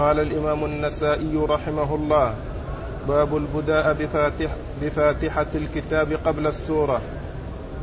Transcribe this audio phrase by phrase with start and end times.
[0.00, 2.34] قال الإمام النسائي رحمه الله
[3.08, 7.00] باب البداء بفاتح بفاتحة الكتاب قبل السورة.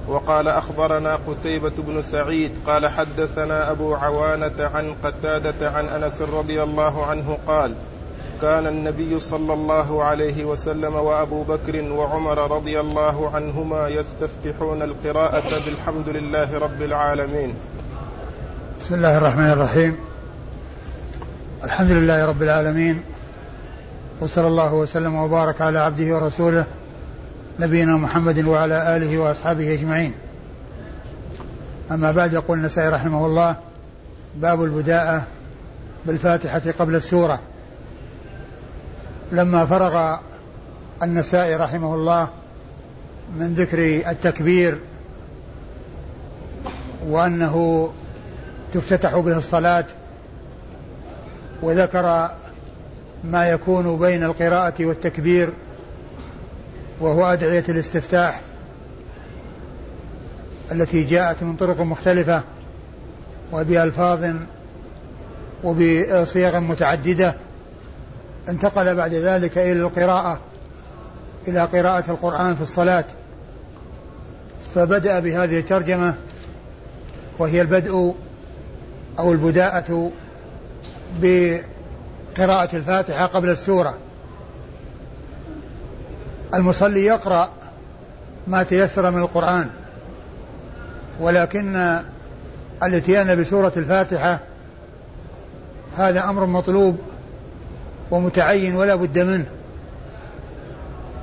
[0.08, 7.06] وقال أخبرنا قتيبة بن سعيد قال حدثنا أبو عوانة عن قتادة عن أنس رضي الله
[7.06, 7.74] عنه قال
[8.42, 16.10] كان النبي صلى الله عليه وسلم وأبو بكر وعمر رضي الله عنهما يستفتحون القراءة بالحمد
[16.10, 17.54] لله رب العالمين.
[18.80, 20.07] بسم الله الرحمن الرحيم.
[21.64, 23.02] الحمد لله رب العالمين
[24.20, 26.66] وصلى الله وسلم وبارك على عبده ورسوله
[27.60, 30.14] نبينا محمد وعلى آله وأصحابه أجمعين.
[31.92, 33.56] أما بعد يقول النسائي رحمه الله
[34.36, 35.24] باب البداءة
[36.06, 37.40] بالفاتحة قبل السورة.
[39.32, 40.18] لما فرغ
[41.04, 42.30] النسائي رحمه الله
[43.40, 44.80] من ذكر التكبير
[47.08, 47.90] وأنه
[48.74, 49.86] تفتتح به الصلاة
[51.62, 52.30] وذكر
[53.24, 55.50] ما يكون بين القراءة والتكبير
[57.00, 58.42] وهو أدعية الاستفتاح
[60.72, 62.42] التي جاءت من طرق مختلفة
[63.54, 64.36] وبألفاظ
[65.64, 67.36] وبصيغ متعددة
[68.50, 70.40] انتقل بعد ذلك إلى القراءة
[71.48, 73.06] إلى قراءة القرآن في الصلاة.
[74.76, 76.16] فبدأ بهذه الترجمة
[77.40, 78.16] وهي البدء
[79.20, 80.12] أو البداءة
[81.22, 83.98] بقراءة الفاتحة قبل السورة.
[86.54, 87.50] المصلي يقرأ
[88.48, 89.70] ما تيسر من القرآن
[91.20, 92.00] ولكن
[92.84, 94.40] الاتيان بسورة الفاتحة
[95.98, 96.98] هذا أمر مطلوب
[98.12, 99.46] ومتعين ولا بد منه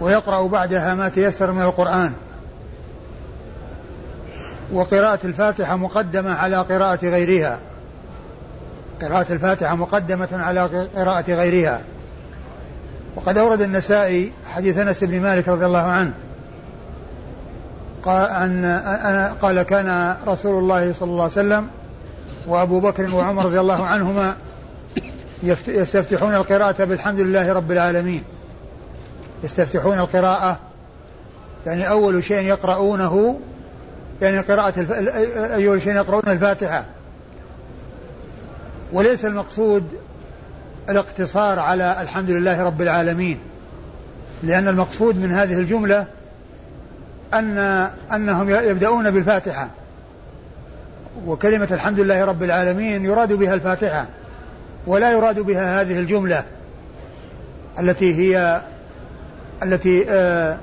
[0.00, 2.12] ويقرأ بعدها ما تيسر من القرآن.
[4.72, 7.58] وقراءة الفاتحة مقدمة على قراءة غيرها.
[9.02, 11.80] قراءة الفاتحة مقدمة على قراءة غيرها.
[13.16, 16.12] وقد أورد النسائي حديث أنس بن مالك رضي الله عنه.
[18.02, 21.66] قال, أن قال كان رسول الله صلى الله عليه وسلم
[22.46, 24.36] وأبو بكر وعمر رضي الله عنهما
[25.68, 28.22] يستفتحون القراءة بالحمد لله رب العالمين.
[29.44, 30.58] يستفتحون القراءة.
[31.66, 33.40] يعني أول شيء يقرؤونه
[34.22, 34.92] يعني قراءة الف...
[35.52, 36.84] أول شيء يقرؤون الفاتحة.
[38.94, 39.84] وليس المقصود
[40.88, 43.38] الاقتصار على الحمد لله رب العالمين
[44.42, 46.06] لأن المقصود من هذه الجملة
[47.34, 47.58] أن
[48.14, 49.68] أنهم يبدأون بالفاتحة
[51.26, 54.06] وكلمة الحمد لله رب العالمين يراد بها الفاتحة
[54.86, 56.44] ولا يراد بها هذه الجملة
[57.78, 58.60] التي هي
[59.62, 60.58] التي آآ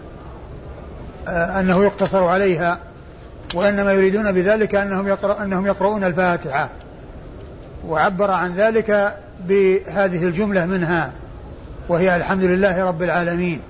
[1.28, 2.80] آآ أنه يقتصر عليها
[3.54, 6.70] وإنما يريدون بذلك أنهم يقرأ أنهم يقرؤون الفاتحة.
[7.88, 11.12] وعبر عن ذلك بهذه الجملة منها
[11.90, 13.62] وهي الحمد لله رب العالمين.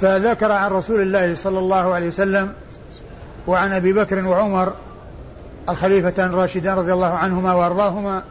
[0.00, 2.52] فذكر عن رسول الله صلى الله عليه وسلم
[3.46, 4.72] وعن أبي بكر وعمر
[5.68, 8.22] الخليفتان الراشدان رضي الله عنهما وأرضاهما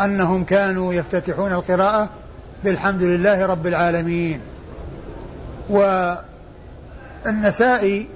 [0.00, 2.08] أنهم كانوا يفتتحون القراءة
[2.64, 4.40] بالحمد لله رب العالمين.
[7.26, 8.08] والنسائي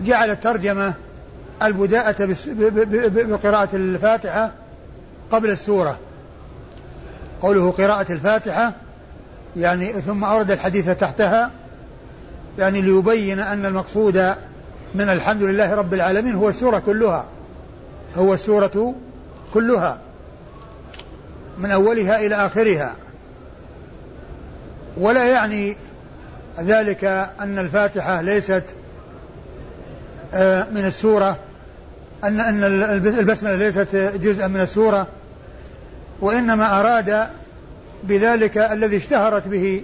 [0.00, 0.94] جعل الترجمة
[1.66, 2.36] البداءة
[3.24, 4.50] بقراءة الفاتحة
[5.30, 5.98] قبل السورة.
[7.42, 8.72] قوله قراءة الفاتحة
[9.56, 11.50] يعني ثم أورد الحديث تحتها
[12.58, 14.34] يعني ليبين أن المقصود
[14.94, 17.24] من الحمد لله رب العالمين هو السورة كلها.
[18.16, 18.94] هو السورة
[19.54, 19.98] كلها
[21.58, 22.94] من أولها إلى آخرها.
[24.96, 25.76] ولا يعني
[26.60, 27.04] ذلك
[27.40, 28.64] أن الفاتحة ليست
[30.34, 31.38] آه، من السورة.
[32.24, 32.64] أن أن
[33.18, 35.06] البسملة ليست جزءا من السورة
[36.20, 37.26] وإنما أراد
[38.04, 39.82] بذلك الذي اشتهرت به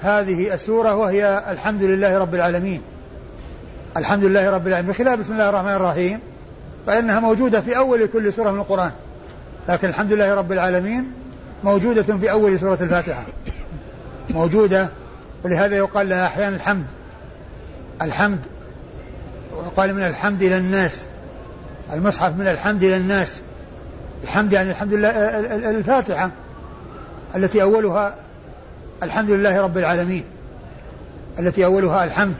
[0.00, 2.82] هذه السورة وهي الحمد لله رب العالمين.
[3.96, 4.92] الحمد لله رب العالمين.
[4.92, 6.20] بخلاف بسم الله الرحمن الرحيم
[6.86, 8.90] فإنها موجودة في أول كل سورة من القرآن
[9.68, 11.12] لكن الحمد لله رب العالمين
[11.64, 13.22] موجودة في أول سورة الفاتحة.
[14.30, 14.88] موجودة
[15.44, 16.86] ولهذا يقال لها أحيانا الحمد.
[18.02, 18.38] الحمد
[19.56, 21.06] ويقال من الحمد إلى الناس.
[21.92, 23.42] المصحف من الحمد إلى الناس.
[24.24, 25.10] الحمد يعني الحمد لله
[25.70, 26.30] الفاتحة
[27.36, 28.14] التي أولها
[29.02, 30.24] الحمد لله رب العالمين.
[31.38, 32.34] التي أولها الحمد.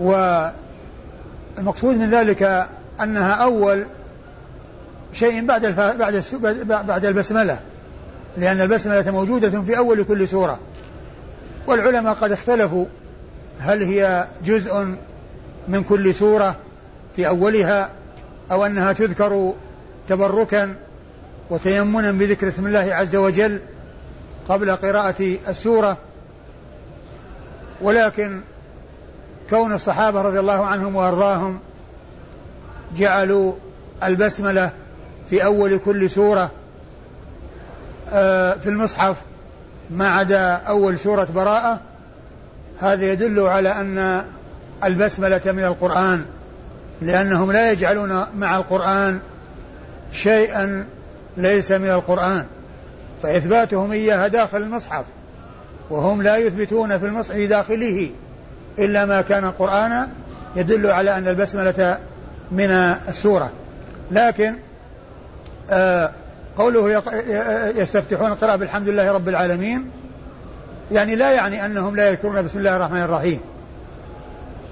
[0.00, 2.68] والمقصود من ذلك
[3.00, 3.84] أنها أول
[5.12, 5.80] شيء بعد الف...
[5.80, 6.34] بعد الس...
[6.64, 7.58] بعد البسملة.
[8.36, 10.58] لأن البسملة موجودة في أول كل سورة.
[11.66, 12.86] والعلماء قد اختلفوا
[13.60, 14.86] هل هي جزء
[15.68, 16.56] من كل سورة
[17.16, 17.90] في أولها
[18.50, 19.52] أو أنها تذكر
[20.08, 20.74] تبركا
[21.50, 23.60] وتيمنا بذكر اسم الله عز وجل
[24.48, 25.96] قبل قراءة السورة.
[27.80, 28.40] ولكن
[29.50, 31.58] كون الصحابة رضي الله عنهم وأرضاهم
[32.96, 33.52] جعلوا
[34.04, 34.70] البسملة
[35.30, 36.50] في أول كل سورة
[38.12, 39.16] آه، في المصحف
[39.90, 41.80] ما عدا أول سورة براءة
[42.80, 44.24] هذا يدل على أن
[44.84, 46.24] البسملة من القرآن.
[47.04, 49.18] لأنهم لا يجعلون مع القرآن
[50.12, 50.86] شيئا
[51.36, 52.44] ليس من القرآن.
[53.22, 55.04] فإثباتهم إياها داخل المصحف
[55.90, 58.10] وهم لا يثبتون في المصحف داخله
[58.78, 60.08] إلا ما كان قرآنا
[60.56, 61.98] يدل على أن البسملة
[62.52, 62.70] من
[63.08, 63.52] السورة.
[64.10, 64.54] لكن
[65.70, 66.10] آه
[66.56, 67.02] قوله
[67.76, 69.90] يستفتحون القراءة بالحمد لله رب العالمين
[70.92, 73.40] يعني لا يعني أنهم لا يذكرون بسم الله الرحمن الرحيم.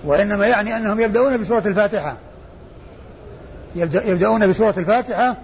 [0.05, 2.17] وإنما يعني أنهم يبدأون بسورة الفاتحة.
[3.77, 5.37] يبدأون بسورة الفاتحة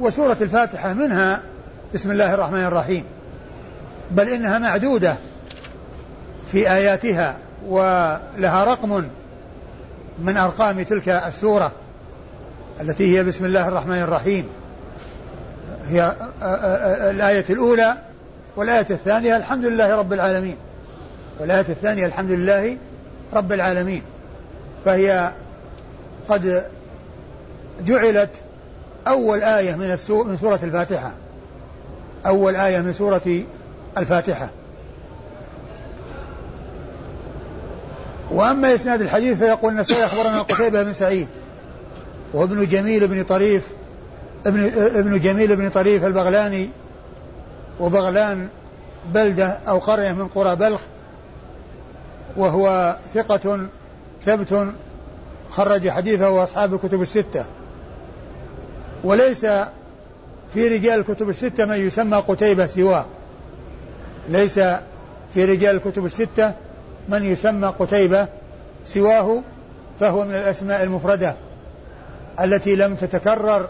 [0.00, 1.40] وسورة الفاتحة منها
[1.94, 3.04] بسم الله الرحمن الرحيم.
[4.10, 5.16] بل إنها معدودة
[6.52, 9.04] في آياتها ولها رقم
[10.18, 11.72] من أرقام تلك السورة
[12.80, 14.48] التي هي بسم الله الرحمن الرحيم.
[15.90, 16.12] هي
[17.10, 17.94] الآية الأولى
[18.56, 20.56] والآية الثانية الحمد لله رب العالمين.
[21.40, 22.76] والآية الثانية الحمد لله
[23.32, 24.02] رب العالمين
[24.84, 25.32] فهي
[26.28, 26.64] قد
[27.84, 28.30] جعلت
[29.06, 31.12] أول آية من من سورة الفاتحة.
[32.26, 33.42] أول آية من سورة
[33.98, 34.48] الفاتحة.
[38.30, 41.28] وأما إسناد الحديث فيقول النسائي أخبرنا قتيبة بن سعيد
[42.32, 43.62] وهو ابن جميل بن طريف
[44.46, 46.70] ابن ابن جميل بن طريف البغلاني
[47.80, 48.48] وبغلان
[49.14, 50.80] بلدة أو قرية من قرى بلخ
[52.36, 53.66] وهو ثقة
[54.26, 54.66] ثبت
[55.50, 57.44] خرج حديثه أصحاب الكتب الستة.
[59.04, 59.46] وليس
[60.54, 63.04] في رجال الكتب الستة من يسمى قتيبة سواه.
[64.28, 64.60] ليس
[65.34, 66.52] في رجال الكتب الستة
[67.08, 68.26] من يسمى قتيبة
[68.84, 69.42] سواه
[70.00, 71.36] فهو من الأسماء المفردة
[72.40, 73.68] التي لم تتكرر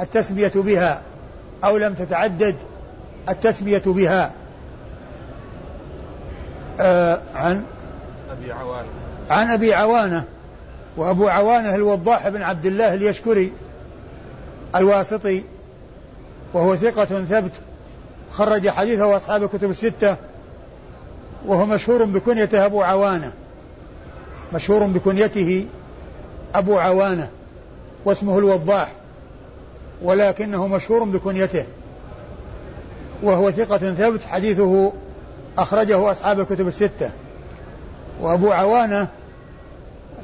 [0.00, 1.00] التسمية بها
[1.64, 2.56] أو لم تتعدد
[3.28, 4.32] التسمية بها.
[6.80, 7.64] آه عن
[8.42, 8.88] أبي عوانة.
[9.30, 10.24] عن أبي عوانة
[10.96, 13.52] وأبو عوانة الوضاح بن عبد الله اليشكري
[14.76, 15.42] الواسطي
[16.54, 17.52] وهو ثقة ثبت
[18.32, 20.16] خرج حديثه أصحاب الكتب الستة
[21.46, 23.32] وهو مشهور بكنيته أبو عوانة
[24.54, 25.66] مشهور بكنيته
[26.54, 27.28] أبو عوانة
[28.04, 28.92] واسمه الوضاح
[30.02, 31.64] ولكنه مشهور بكنيته
[33.22, 34.92] وهو ثقة ثبت حديثه
[35.58, 37.10] أخرجه أصحاب الكتب الستة.
[38.20, 39.08] وأبو عوانة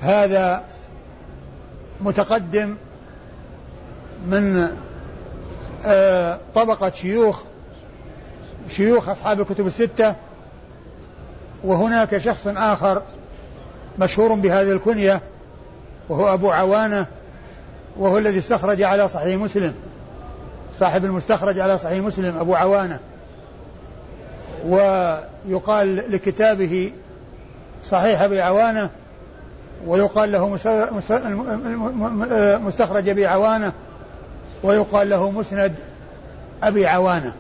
[0.00, 0.65] هذا
[2.00, 2.75] متقدم
[4.27, 4.69] من
[5.85, 7.41] آه، طبقة شيوخ
[8.69, 10.15] شيوخ أصحاب الكتب الستة
[11.65, 13.03] وهناك شخص آخر
[13.99, 15.21] مشهور بهذه الكنية
[16.09, 17.06] وهو أبو عوانة
[17.97, 19.75] وهو الذي استخرج على صحيح مسلم
[20.79, 23.00] صاحب المستخرج على صحيح مسلم أبو عوانة.
[24.67, 26.93] ويقال لكتابه
[27.84, 28.90] صحيح أبي عوانة
[29.87, 30.49] ويقال له
[32.58, 33.73] مستخرج أبي عوانة
[34.62, 35.75] ويقال له مسند
[36.62, 37.33] أبي عوانة.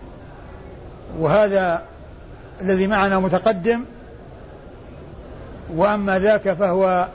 [1.18, 1.82] وهذا
[2.60, 3.84] الذي معنا متقدم
[5.74, 7.08] وأما ذاك فهو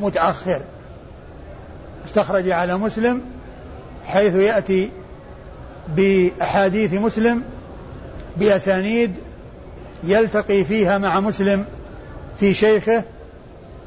[0.00, 0.60] متأخر.
[2.06, 3.22] استخرج على مسلم
[4.04, 4.90] حيث يأتي
[5.88, 7.42] بأحاديث مسلم
[8.36, 9.14] بأسانيد
[10.04, 11.64] يلتقي فيها مع مسلم
[12.42, 13.04] في شيخه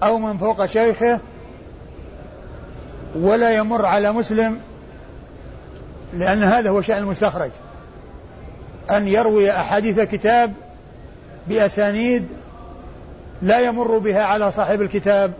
[0.03, 1.19] أو من فوق شيخه
[3.15, 4.59] ولا يمر على مسلم
[6.13, 7.51] لأن هذا هو شأن المستخرج
[8.91, 10.53] أن يروي أحاديث كتاب
[11.47, 12.27] بأسانيد
[13.41, 15.33] لا يمر بها على صاحب الكتاب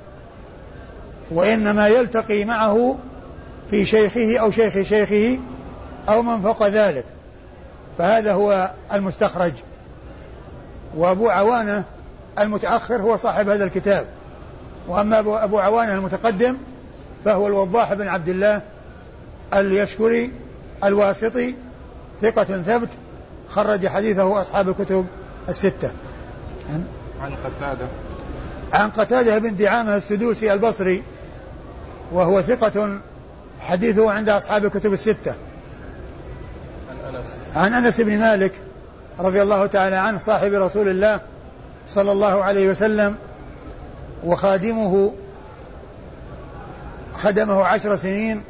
[1.31, 2.97] وإنما يلتقي معه
[3.69, 5.39] في شيخه أو شيخ شيخه
[6.09, 7.05] أو من فوق ذلك.
[7.97, 9.53] فهذا هو المستخرج.
[10.95, 11.83] وأبو عوانة
[12.39, 14.05] المتأخر هو صاحب هذا الكتاب.
[14.87, 16.57] وأما أبو عوانة المتقدم
[17.25, 18.61] فهو الوضاح بن عبد الله
[19.53, 20.31] اليشكري
[20.83, 21.55] الواسطي
[22.21, 22.89] ثقة ثبت
[23.49, 25.05] خرج حديثه أصحاب الكتب
[25.49, 25.91] الستة.
[27.21, 27.87] عن قتادة.
[28.73, 31.03] عن قتادة بن دعامة السدوسي البصري
[32.11, 32.99] وهو ثقة
[33.59, 35.35] حديثه عند أصحاب الكتب الستة.
[36.89, 37.45] عن أنس.
[37.55, 38.53] عن أنس بن مالك
[39.19, 41.19] رضي الله تعالى عنه صاحب رسول الله
[41.87, 43.15] صلى الله عليه وسلم
[44.23, 45.13] وخادمه
[47.13, 48.41] خدمه عشر سنين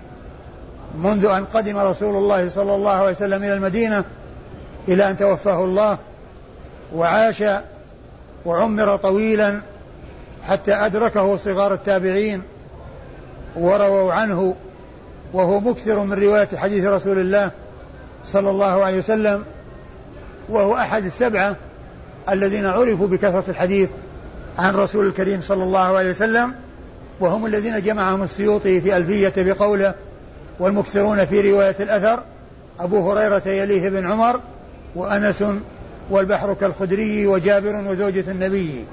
[0.97, 4.03] منذ أن قدم رسول الله صلى الله عليه وسلم إلى المدينة
[4.87, 5.97] إلى أن توفاه الله
[6.95, 7.43] وعاش
[8.45, 9.61] وعمر طويلا
[10.43, 12.41] حتى أدركه صغار التابعين
[13.55, 14.55] ورووا عنه
[15.33, 17.51] وهو مكثر من رواية حديث رسول الله
[18.25, 19.43] صلى الله عليه وسلم
[20.49, 21.55] وهو أحد السبعة
[22.29, 23.89] الذين عرفوا بكثرة الحديث
[24.59, 26.53] عن رسول الكريم صلى الله عليه وسلم
[27.19, 29.93] وهم الذين جمعهم السيوطي في ألفية بقوله
[30.59, 32.23] والمكثرون في رواية الأثر
[32.79, 34.39] أبو هريرة يليه بن عمر
[34.95, 35.43] وأنس
[36.09, 38.85] والبحر كالخدري وجابر وزوجة النبي.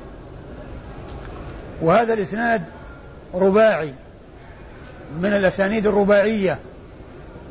[1.83, 2.63] وهذا الإسناد
[3.35, 3.93] رباعي
[5.21, 6.59] من الأسانيد الرباعية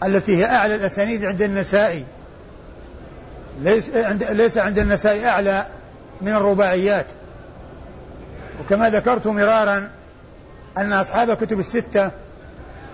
[0.03, 2.05] التي هي أعلى الأسانيد عند النسائي.
[3.60, 5.65] ليس عند ليس عند النسائي أعلى
[6.22, 7.05] من الرباعيات.
[8.62, 9.89] وكما ذكرت مرارا
[10.77, 12.12] أن أصحاب الكتب الستة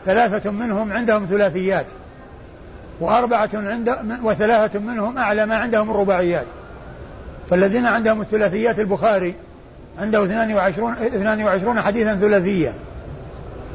[0.06, 1.86] ثلاثة منهم عندهم ثلاثيات
[3.00, 6.46] وأربعة عند وثلاثة منهم أعلى ما عندهم الرباعيات.
[7.50, 9.36] فالذين عندهم الثلاثيات البخاري
[9.98, 12.74] عنده 22 22 حديثا ثلاثية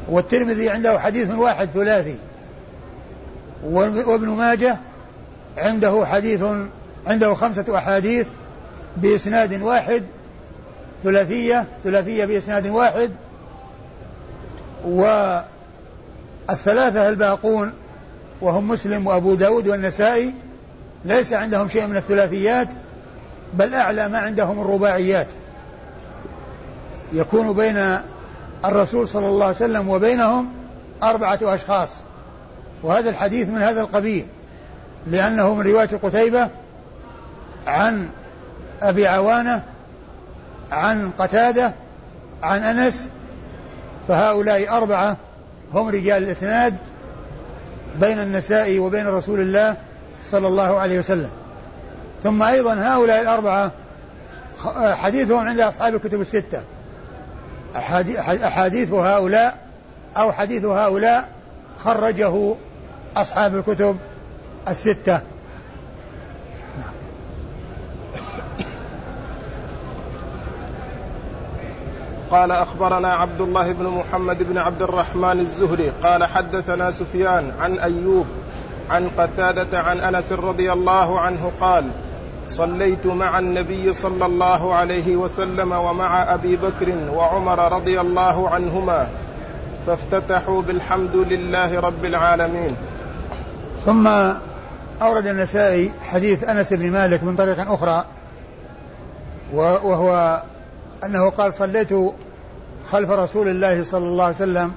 [0.09, 2.15] والترمذي عنده حديث واحد ثلاثي
[3.63, 4.77] وابن ماجه
[5.57, 6.43] عنده حديث
[7.07, 8.27] عنده خمسة أحاديث
[8.97, 10.03] بإسناد واحد
[11.03, 13.11] ثلاثية ثلاثية بإسناد واحد
[14.85, 15.49] والثلاثة
[17.09, 17.73] الباقون
[18.41, 20.33] وهم مسلم وأبو داود والنسائي
[21.05, 22.67] ليس عندهم شيء من الثلاثيات
[23.53, 25.27] بل أعلى ما عندهم الرباعيات.
[27.13, 27.97] يكون بين
[28.65, 30.51] الرسول صلى الله عليه وسلم وبينهم
[31.03, 31.89] أربعة أشخاص
[32.83, 34.25] وهذا الحديث من هذا القبيل.
[35.07, 36.49] لأنه من رواية قتيبة
[37.67, 38.09] عن
[38.81, 39.63] أبي عوانة
[40.71, 41.71] عن قتادة
[42.43, 43.09] عن أنس
[44.07, 45.17] فهؤلاء أربعة
[45.73, 46.77] هم رجال الإسناد
[47.99, 49.75] بين النساء وبين رسول الله
[50.25, 51.29] صلى الله عليه وسلم.
[52.23, 53.71] ثم أيضا هؤلاء الأربعة
[54.77, 56.61] حديثهم عند أصحاب الكتب الستة.
[58.43, 59.57] أحاديث هؤلاء
[60.17, 61.27] أو حديث هؤلاء
[61.83, 62.55] خرجه
[63.17, 63.97] أصحاب الكتب
[64.67, 65.21] الستة.
[72.31, 78.25] قال أخبرنا عبد الله بن محمد بن عبد الرحمن الزهري قال حدثنا سفيان عن أيوب
[78.89, 81.85] عن قتادة عن أنس رضي الله عنه قال
[82.47, 89.07] صليت مع النبي صلى الله عليه وسلم ومع أبي بكر وعمر رضي الله عنهما
[89.87, 92.75] فافتتحوا بالحمد لله رب العالمين.
[93.85, 94.07] ثم
[95.03, 98.05] أورد النسائي حديث أنس بن مالك من طريق أخرى
[99.53, 100.41] وهو
[101.03, 101.89] أنه قال صليت
[102.91, 104.71] خلف رسول الله صلى الله عليه وسلم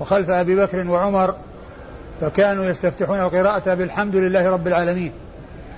[0.00, 1.34] وخلف أبي بكر وعمر
[2.20, 5.12] فكانوا يستفتحون القراءة بالحمد لله رب العالمين.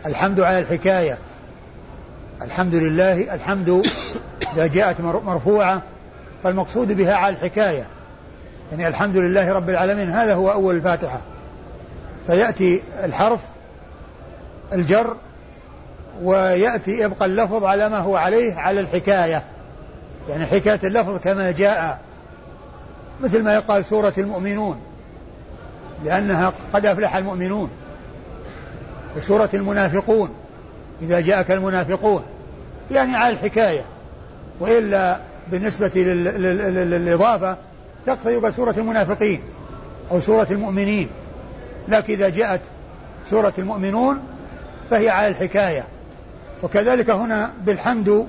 [0.06, 1.18] الحمد على الحكاية.
[2.42, 3.82] الحمد لله الحمد
[4.54, 5.82] إذا جاءت مرفوعة
[6.42, 7.86] فالمقصود بها على الحكاية.
[8.70, 11.20] يعني الحمد لله رب العالمين هذا هو أول الفاتحة.
[12.26, 13.40] فيأتي الحرف
[14.73, 15.16] الجر
[16.23, 19.42] ويأتي يبقى اللفظ على ما هو عليه على الحكاية.
[20.28, 22.00] يعني حكاية اللفظ كما جاء
[23.21, 24.80] مثل ما يقال سورة المؤمنون
[26.04, 27.71] لأنها قد أفلح المؤمنون.
[29.16, 30.30] وسورة المنافقون
[31.02, 32.23] إذا جاءك المنافقون.
[32.90, 33.85] يعني على الحكاية.
[34.61, 37.56] وإلا بالنسبة للإضافة
[38.06, 39.40] تقتضي بسورة المنافقين
[40.11, 41.09] أو سورة المؤمنين.
[41.88, 42.61] لكن إذا جاءت
[43.26, 44.21] سورة المؤمنون
[44.90, 45.84] فهي على الحكاية.
[46.62, 48.26] وكذلك هنا بالحمد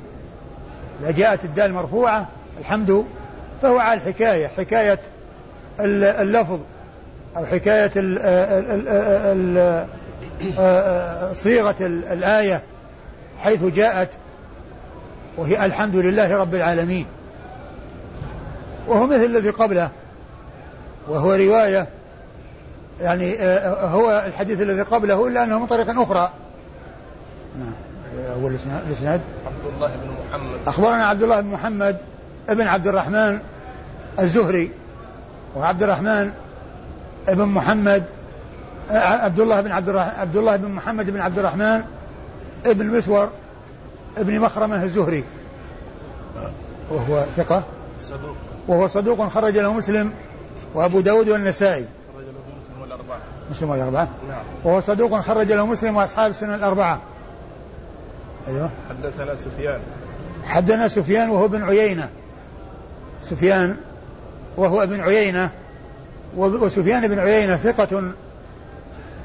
[1.01, 2.27] إذا جاءت الدال مرفوعة
[2.59, 3.05] الحمد
[3.61, 4.99] فهو على الحكاية حكاية
[5.79, 6.59] اللفظ
[7.37, 7.91] أو حكاية
[11.33, 12.61] صيغة الآية
[13.39, 14.09] حيث جاءت
[15.37, 17.05] وهي الحمد لله رب العالمين.
[18.87, 19.89] وهو مثل الذي قبله
[21.07, 21.87] وهو رواية
[23.01, 23.35] يعني
[23.81, 26.31] هو الحديث الذي قبله إلا أنه من طريق أخرى.
[27.59, 27.73] نعم.
[28.33, 28.57] أول
[28.87, 30.59] الإسناد عبد الله بن محمد.
[30.67, 31.97] أخبرنا عبد الله بن محمد
[32.49, 33.39] ابن عبد الرحمن
[34.19, 34.71] الزهري
[35.55, 36.31] وعبد الرحمن
[37.27, 38.03] ابن محمد
[38.91, 41.83] عبد الله بن عبد الرحمن عبد الله بن محمد بن عبد الرحمن
[42.65, 43.29] ابن مسور
[44.17, 45.23] ابن مخرمة الزهري.
[46.91, 47.63] وهو ثقة؟
[48.01, 48.35] صدوق.
[48.67, 50.11] وهو صدوق خرج له مسلم
[50.73, 51.85] وأبو داود والنسائي.
[52.15, 53.19] خرج له مسلم والأربعة.
[53.51, 54.43] مسلم والأربعة؟ نعم.
[54.63, 57.01] وهو صدوق خرج له مسلم وأصحاب السنن الأربعة.
[58.47, 58.69] أيوه.
[58.89, 59.79] حدثنا سفيان.
[60.43, 62.09] حدثنا سفيان وهو ابن عيينة.
[63.21, 63.75] سفيان
[64.57, 65.49] وهو ابن عيينة.
[66.37, 68.11] وسفيان بن عيينة ثقة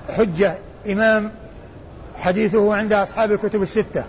[0.08, 0.54] حجة
[0.90, 1.30] إمام
[2.16, 4.04] حديثه عند أصحاب الكتب الستة.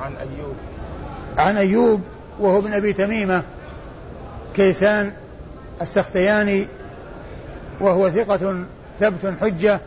[0.00, 0.54] عن أيوب.
[1.38, 2.00] عن أيوب
[2.40, 3.42] وهو ابن أبي تميمة.
[4.54, 5.12] كيسان
[5.82, 6.66] السختياني
[7.80, 8.64] وهو ثقة
[9.00, 9.80] ثبت حجة.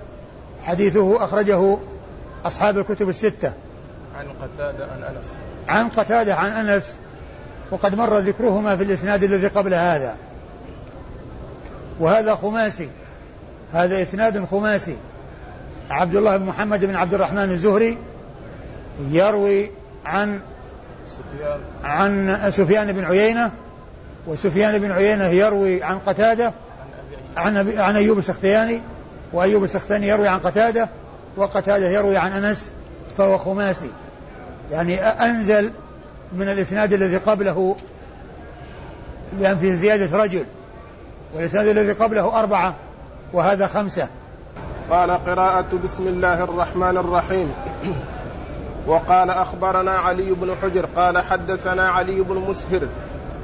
[0.64, 1.78] حديثه أخرجه
[2.46, 3.54] أصحاب الكتب الستة.
[4.18, 5.26] عن قتادة عن أنس.
[5.68, 6.98] عن قتادة عن أنس.
[7.72, 10.16] وقد مر ذكرهما في الإسناد الذي قبل هذا.
[12.00, 12.90] وهذا خماسي.
[13.74, 14.98] هذا إسناد خماسي.
[15.90, 17.98] عبد الله بن محمد بن عبد الرحمن الزهري
[19.12, 19.72] يروي
[20.06, 20.40] عن
[21.08, 21.60] سفيان.
[21.84, 23.52] عن سفيان بن عيينة.
[24.28, 26.54] وسفيان بن عيينة يروي عن قتادة.
[27.38, 28.82] عن عن أيوب السختياني.
[29.34, 30.90] وأيوب السختياني يروي عن قتادة.
[31.40, 32.72] وقتادة يروي عن أنس
[33.18, 33.90] فهو خماسي.
[34.72, 35.72] يعني أنزل
[36.34, 37.76] من الإسناد الذي قبله
[39.40, 40.46] لأن فيه زيادة رجل
[41.34, 42.74] والإسناد الذي قبله أربعة
[43.34, 44.08] وهذا خمسة.
[44.90, 47.54] قال قراءة بسم الله الرحمن الرحيم.
[48.88, 52.88] وقال أخبرنا علي بن حجر قال حدثنا علي بن مسهر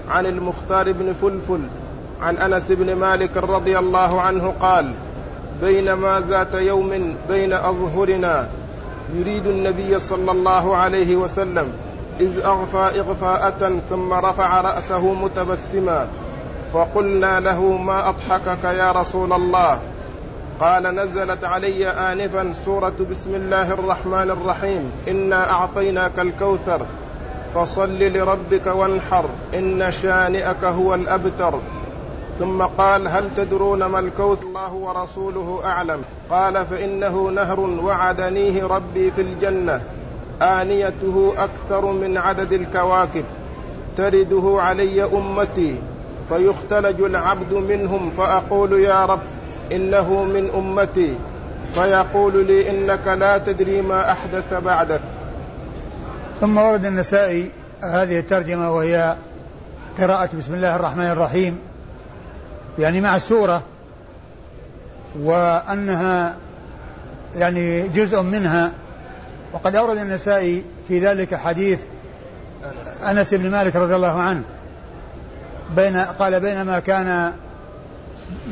[0.10, 1.62] عن المختار بن فلفل
[2.22, 4.94] عن أنس بن مالك رضي الله عنه قال
[5.62, 8.50] بينما ذات يوم بين أظهرنا
[9.14, 11.74] يريد النبي صلى الله عليه وسلم
[12.20, 16.08] إذ أغفى إغفاءة ثم رفع رأسه متبسما
[16.74, 19.80] فقلنا له ما أضحكك يا رسول الله؟
[20.60, 26.86] قال نزلت علي آنفا سورة بسم الله الرحمن الرحيم إنا أعطيناك الكوثر
[27.56, 31.60] فصل لربك وانحر إن شانئك هو الأبتر.
[32.40, 36.02] ثم قال هل تدرون ما الكوثر؟ الله ورسوله أعلم.
[36.30, 39.82] قال فإنه نهر وعدنيه ربي في الجنة.
[40.42, 43.26] آنيته أكثر من عدد الكواكب.
[43.98, 45.76] ترده علي أمتي.
[46.30, 49.22] فيختلج العبد منهم فأقول يا رب
[49.72, 51.16] إنه من أمتي.
[51.74, 55.02] فيقول لي إنك لا تدري ما أحدث بعدك.
[56.42, 57.52] ثم ورد النسائي
[57.84, 59.16] هذه الترجمة وهي
[60.00, 61.75] قراءة بسم الله الرحمن الرحيم.
[62.80, 63.64] يعني مع السورة
[65.20, 66.36] وأنها
[67.38, 68.72] يعني جزء منها.
[69.54, 71.80] وقد أورد النسائي في ذلك حديث
[73.10, 74.44] أنس بن مالك رضي الله عنه.
[75.76, 77.34] بين قال بينما كان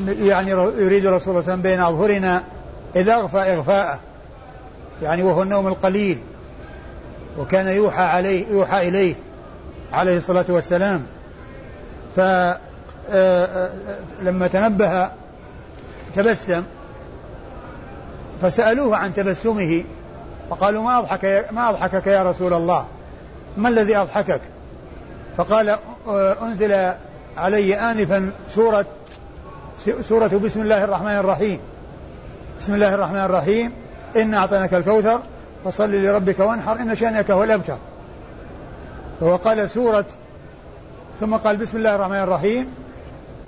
[0.08, 2.44] يعني يريد الرسول صلى الله عليه وسلم بين أظهرنا
[2.96, 4.00] إذا أغفى إغفاءه
[5.02, 6.20] يعني وهو النوم القليل
[7.40, 9.16] وكان يوحى عليه يوحى إليه
[9.94, 11.06] عليه الصلاة والسلام.
[12.16, 12.73] فلما
[13.12, 13.70] آه،
[14.26, 15.10] آه، تنبه
[16.16, 16.64] تبسم
[18.42, 19.84] فسألوه عن تبسمه
[20.50, 22.86] فقالوا ما أضحك ما أضحكك يا رسول الله؟
[23.58, 24.42] ما الذي أضحكك؟
[25.38, 26.92] فقال آه، أنزل
[27.38, 28.86] علي آنفا سورة
[30.02, 31.60] سورة بسم الله الرحمن الرحيم.
[32.60, 33.72] بسم الله الرحمن الرحيم.
[34.16, 35.20] إنا أعطيناك الكوثر
[35.66, 37.78] فصل لربك وانحر إن شانئك هو الأبتر.
[39.20, 40.06] فهو قال سورة
[41.20, 42.83] ثم قال بسم الله الرحمن الرحيم.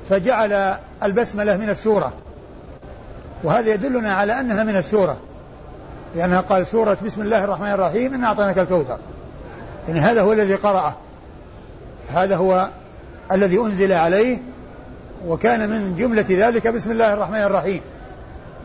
[0.09, 2.13] فجعل البسملة من السورة.
[3.43, 5.17] وهذا يدلنا على أنها من السورة.
[6.15, 8.99] لأنها قال سورة بسم الله الرحمن الرحيم إنا أعطيناك الكوثر.
[9.87, 10.93] يعني هذا هو الذي قرأه.
[12.13, 12.69] هذا هو
[13.31, 14.37] الذي أنزل عليه
[15.27, 17.81] وكان من جملة ذلك بسم الله الرحمن الرحيم.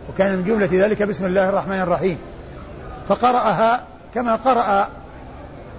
[0.09, 2.19] وكان من جملة ذلك بسم الله الرحمن الرحيم.
[3.09, 3.83] فقرأها
[4.15, 4.89] كما قرأ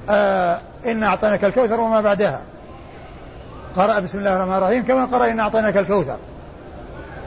[0.09, 2.41] آه إن أعطيناك الكوثر وما بعدها.
[3.75, 6.17] قرأ بسم الله الرحمن الرحيم كما قرأ إن أعطيناك الكوثر.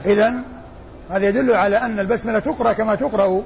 [0.04, 0.34] إذا
[1.10, 3.42] هذا يدل على أن البسملة تقرأ كما تقرأ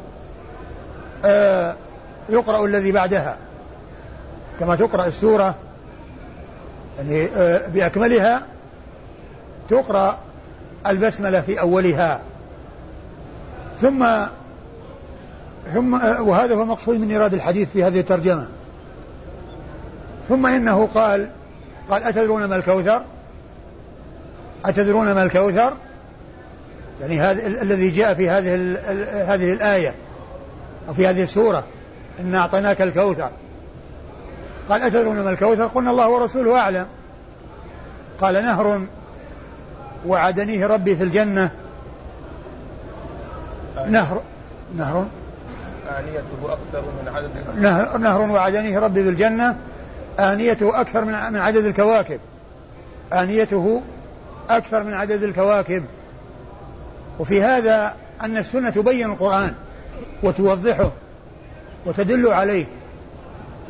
[1.24, 1.74] آه
[2.28, 3.36] يقرأ الذي بعدها.
[4.60, 5.54] كما تقرأ السورة
[6.98, 8.42] يعني آه بأكملها
[9.70, 10.18] تقرأ
[10.86, 12.20] البسملة في أولها.
[13.80, 14.06] ثم
[15.74, 18.46] ثم وهذا هو المقصود من إيراد الحديث في هذه الترجمة.
[20.28, 21.28] ثم إنه قال
[21.90, 23.02] قال أتدرون ما الكوثر؟
[24.64, 25.72] أتدرون ما الكوثر؟
[27.00, 28.54] يعني هذا الذي جاء في هذه
[29.34, 29.94] هذه الآية
[30.88, 31.64] أو في هذه السورة
[32.20, 33.30] إنا أعطيناك الكوثر.
[34.68, 36.86] قال أتدرون ما الكوثر؟ قلنا الله ورسوله أعلم.
[38.20, 38.80] قال نهر
[40.06, 41.50] وعدنيه ربي في الجنة.
[43.86, 44.22] نهر
[44.76, 45.06] نهر؟
[45.98, 47.30] آنيته أكثر من عدد.
[47.60, 49.56] نهر, نهر وعدنيه ربي في الجنة.
[50.18, 52.20] آنيته أكثر من من عدد الكواكب.
[53.12, 53.82] آنيته
[54.50, 55.84] أكثر من عدد الكواكب.
[57.18, 59.54] وفي هذا أن السنة تبين القرآن
[60.22, 60.90] وتوضحه
[61.86, 62.66] وتدل عليه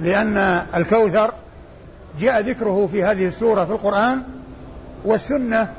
[0.00, 0.37] لأن
[0.74, 1.32] الكوثر
[2.20, 4.22] جاء ذكره في هذه السورة في القرآن
[5.04, 5.72] والسنة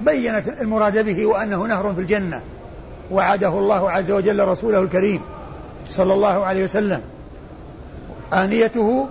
[0.00, 2.42] بينت المراد به وأنه نهر في الجنة
[3.10, 5.20] وعده الله عز وجل رسوله الكريم
[5.88, 7.02] صلى الله عليه وسلم.
[8.32, 9.08] آنيته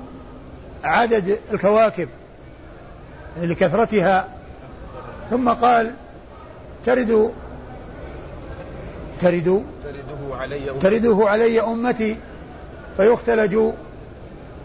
[0.86, 2.10] عدد الكواكب
[3.42, 4.28] لكثرتها.
[5.30, 5.94] ثم قال
[6.86, 7.32] ترد
[9.22, 10.90] ترد ترده علي أمتي.
[10.90, 12.18] ترده علي أمتي
[12.98, 13.52] فيختلج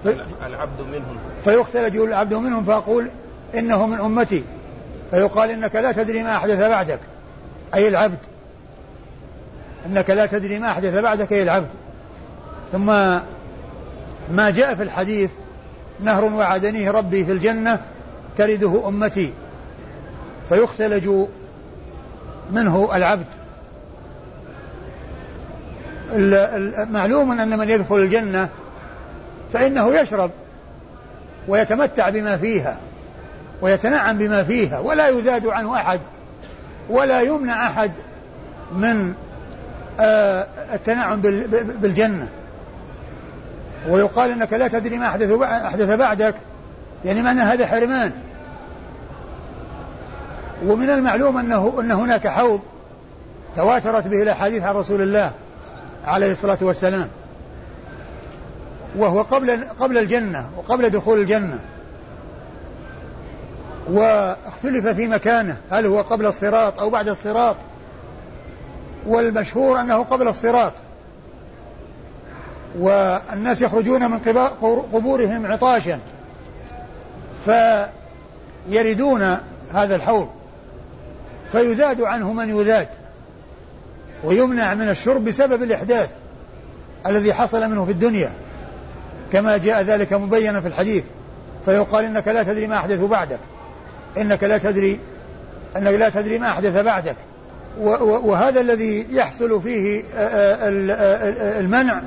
[0.03, 1.19] في العبد منهم.
[1.45, 3.11] فيختلج العبد منهم فأقول
[3.55, 4.45] إنه من أمتي.
[5.11, 7.01] فيقال إنك لا تدري ما أحدث بعدك
[7.75, 8.19] أي العبد.
[9.87, 11.69] إنك لا تدري ما أحدث بعدك أي العبد.
[12.73, 12.87] ثم
[14.31, 15.31] ما جاء في الحديث
[16.03, 17.81] نهر وعدنيه ربي في الجنة
[18.37, 19.33] ترده أمتي.
[20.49, 21.11] فيختلج
[22.53, 23.27] منه العبد.
[26.91, 28.49] معلوم أن من يدخل الجنة
[29.53, 30.31] فإنه يشرب
[31.49, 32.77] ويتمتع بما فيها
[33.63, 36.01] ويتنعم بما فيها ولا يذاد عنه أحد
[36.89, 37.93] ولا يمنع أحد
[38.73, 39.15] من
[40.01, 41.21] آه، التنعم
[41.81, 42.29] بالجنة.
[43.89, 46.35] ويقال إنك لا تدري ما أحدث أحدث بعدك.
[47.05, 48.13] يعني معنى هذا حرمان.
[50.67, 52.61] ومن المعلوم انه أن هناك حوض
[53.57, 55.33] تواترت به الأحاديث عن رسول الله
[56.05, 57.09] عليه الصلاة والسلام.
[58.97, 61.59] وهو قبل قبل الجنة وقبل دخول الجنة.
[63.91, 65.57] واختلف في مكانه.
[65.71, 67.57] هل هو قبل الصراط أو بعد الصراط؟
[69.07, 70.73] والمشهور أنه قبل الصراط.
[72.79, 74.19] والناس يخرجون من
[74.93, 75.99] قبورهم عطاشا
[77.45, 79.37] فيردون
[79.73, 80.29] هذا الحوض
[81.53, 82.89] فيذاد عنه من يذاد
[84.25, 86.09] ويمنع من الشرب بسبب الإحداث
[87.07, 88.31] الذي حصل منه في الدنيا
[89.33, 91.05] كما جاء ذلك مبينا في الحديث
[91.65, 93.41] فيقال إنك لا تدري ما أحدث بعدك
[94.19, 95.01] إنك لا تدري
[95.77, 97.17] أنك لا تدري ما أحدث بعدك
[97.79, 100.03] وهذا الذي يحصل فيه
[101.61, 102.03] المنع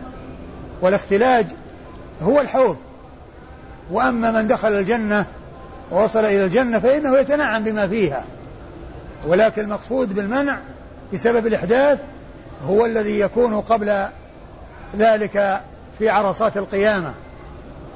[0.84, 1.46] والاختلاج
[2.22, 2.78] هو الحوض.
[3.92, 5.26] وأما من دخل الجنة
[5.92, 8.24] ووصل إلى الجنة فإنه يتنعم بما فيها.
[9.28, 10.58] ولكن المقصود بالمنع
[11.14, 12.00] بسبب الإحداث
[12.68, 14.08] هو الذي يكون قبل
[14.98, 15.62] ذلك
[16.00, 17.14] في عرصات القيامة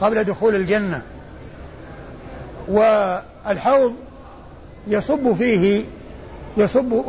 [0.01, 1.01] قبل دخول الجنة.
[2.67, 3.95] والحوض
[4.87, 5.83] يصب فيه
[6.57, 7.03] يصب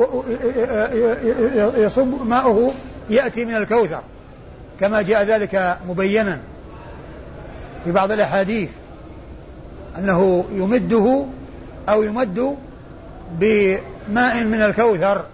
[1.76, 2.74] يصب ماؤه
[3.10, 4.02] يأتي من الكوثر.
[4.80, 6.38] كما جاء ذلك مبينا
[7.84, 8.68] في بعض الأحاديث
[9.98, 11.24] أنه يمده
[11.88, 12.56] أو يمد
[13.32, 15.24] بماء من الكوثر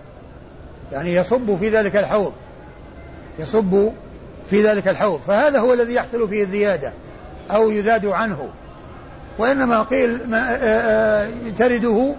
[0.92, 2.32] يعني يصب في ذلك الحوض
[3.38, 3.88] يصب
[4.50, 6.92] في ذلك الحوض فهذا هو الذي يحصل فيه الزيادة
[7.50, 8.48] أو يزاد عنه
[9.38, 12.14] وإنما قيل ما ترده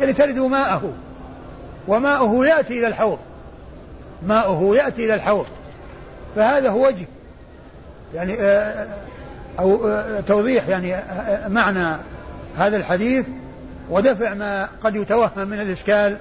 [0.00, 0.92] يعني ترد ماءه
[1.88, 3.18] وماءه يأتي إلى الحوض
[4.26, 5.46] ماءه يأتي إلى الحوض.
[6.36, 7.06] فهذا هو وجه.
[8.14, 8.86] يعني آه،
[9.58, 11.96] أو آه، توضيح يعني آه، معنى
[12.56, 13.26] هذا الحديث
[13.90, 16.16] ودفع ما قد يتوهم من الإشكال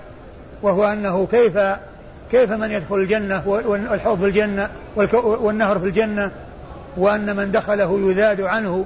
[0.62, 1.58] وهو أنه كيف
[2.32, 4.70] كيف من يدخل الجنة والحوض في الجنة
[5.16, 6.32] والنهر في الجنة
[6.98, 8.86] وأن من دخله يذاد عنه.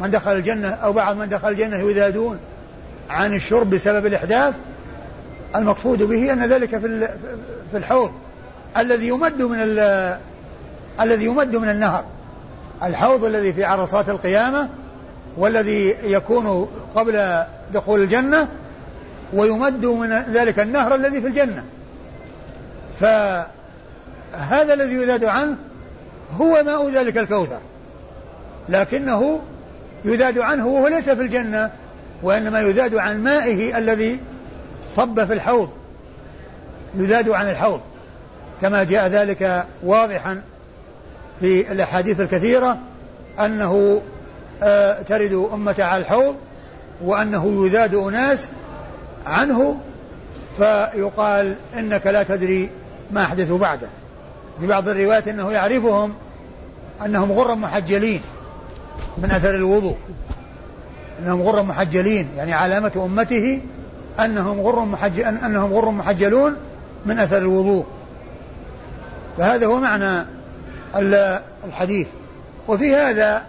[0.00, 2.38] من دخل الجنة أو بعض من دخل الجنة يذادون
[3.10, 4.54] عن الشرب بسبب الإحداث.
[5.56, 7.08] المقصود به أن ذلك في
[7.70, 8.12] في الحوض
[8.76, 9.58] الذي يمد من
[11.00, 12.04] الذي يمد من النهر.
[12.82, 14.68] الحوض الذي في عرصات القيامة
[15.36, 17.42] والذي يكون قبل
[17.74, 18.48] دخول الجنة
[19.32, 21.64] ويمد من ذلك النهر الذي في الجنة.
[23.00, 25.56] فهذا الذي يذاد عنه
[26.40, 27.60] هو ماء ذلك الكوثر.
[28.68, 29.40] لكنه
[30.04, 31.70] يذاد عنه وهو ليس في الجنة
[32.22, 34.20] وإنما يذاد عن مائه الذي
[34.96, 35.70] صب في الحوض.
[36.94, 37.80] يذاد عن الحوض.
[38.62, 40.42] كما جاء ذلك واضحا
[41.42, 42.78] في الأحاديث الكثيرة
[43.40, 44.02] أنه
[44.62, 46.34] آه، ترد أمة على الحوض
[47.04, 48.48] وأنه يذاد أناس
[49.26, 49.76] عنه
[50.56, 52.70] فيقال إنك لا تدري
[53.10, 53.88] ما أحدث بعده.
[54.60, 56.14] في بعض الروايات أنه يعرفهم
[57.04, 58.20] أنهم غر محجلين
[59.18, 59.96] من أثر الوضوء.
[61.18, 63.60] أنهم غر محجلين يعني علامة أمته
[64.20, 66.56] أنهم غر محج أنهم غر محجلون
[67.06, 67.86] من أثر الوضوء.
[69.38, 70.24] فهذا هو معنى
[71.64, 72.06] الحديث.
[72.68, 73.42] وفي هذا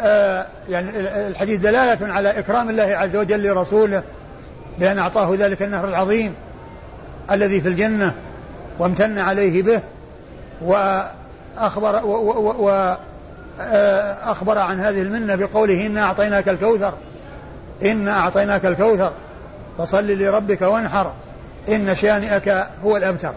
[0.00, 0.90] آه، يعني
[1.26, 4.02] الحديث دلالة على إكرام الله عز وجل لرسوله
[4.78, 6.34] بأن أعطاه ذلك النهر العظيم
[7.30, 8.14] الذي في الجنة
[8.78, 9.80] وامتن عليه به
[10.62, 12.04] وأخبر
[13.58, 16.94] وأخبر آه، عن هذه المنة بقوله إنا أعطيناك الكوثر
[17.82, 19.12] إنا أعطيناك الكوثر
[19.78, 21.12] فصل لربك وانحر
[21.68, 23.34] إن شانئك هو الأبتر.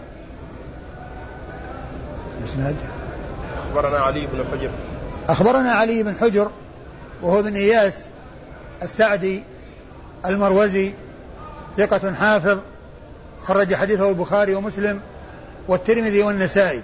[2.38, 2.76] الإسناد
[3.76, 4.70] أخبرنا علي بن حجر.
[5.28, 6.50] أخبرنا علي بن حجر
[7.22, 8.08] وهو بن إياس
[8.82, 9.42] السعدي
[10.26, 10.92] المروزي
[11.76, 12.58] ثقة حافظ
[13.44, 15.00] خرج حديثه البخاري ومسلم
[15.68, 16.82] والترمذي والنسائي.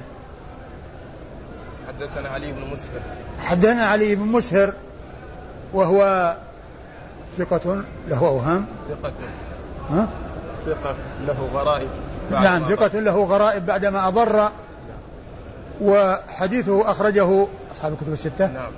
[1.89, 3.01] حدثنا علي بن مسهر.
[3.41, 4.73] حدثنا علي بن مسهر
[5.73, 6.35] وهو
[7.39, 8.67] ثقة له أوهام.
[8.89, 9.13] ثقة.
[9.91, 10.09] ها؟
[10.67, 11.89] ثقة له غرائب.
[12.31, 14.51] نعم ثقة له غرائب بعدما أضر.
[15.81, 18.47] وحديثه أخرجه أصحاب الكتب الستة.
[18.47, 18.71] نعم.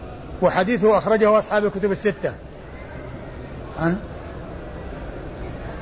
[0.43, 2.35] وحديثه أخرجه أصحاب الكتب الستة.
[3.81, 3.97] عن؟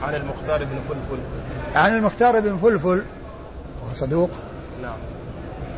[0.02, 1.22] عن المختار بن فلفل.
[1.74, 3.02] عن المختار بن فلفل.
[3.82, 4.30] وهو صدوق.
[4.82, 4.96] نعم.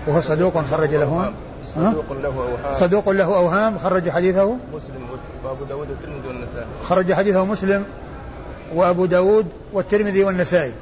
[0.07, 1.33] وهو صدوق خرج له؟
[1.75, 2.75] صدوق له أوهام.
[2.75, 3.79] صدوق له أوهام.
[3.79, 4.57] خرج حديثه.
[4.75, 5.07] مسلم
[5.45, 6.67] وأبو داود والترمذي والنسائي.
[6.85, 7.85] خرج حديثه مسلم
[8.75, 10.73] وأبو داود والترمذي والنسائي.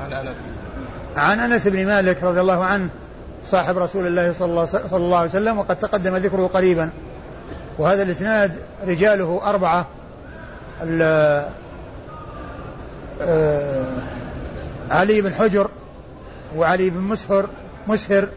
[0.00, 0.36] عن أنس.
[1.16, 2.88] عن أنس بن مالك رضي الله عنه
[3.46, 6.90] صاحب رسول الله صلى الله, عليه وسلم وقد تقدم ذكره قريبا.
[7.78, 8.52] وهذا الإسناد
[8.86, 9.86] رجاله أربعة
[13.22, 14.02] آه،
[14.90, 15.70] علي بن حجر
[16.56, 17.48] وعلي بن مسهر
[17.86, 18.28] مسهر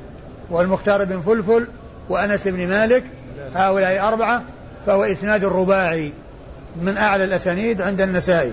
[0.50, 1.68] والمختار بن فلفل
[2.10, 3.04] وأنس بن مالك
[3.56, 4.44] هؤلاء أربعة
[4.86, 6.12] فهو إسناد رباعي
[6.82, 8.52] من أعلى الأسانيد عند النسائي.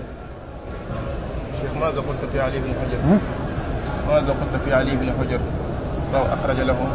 [1.61, 3.19] شيخ ماذا قلت في علي بن حجر؟
[4.07, 5.39] ماذا قلت في علي بن حجر؟
[6.13, 6.87] روى أخرج له.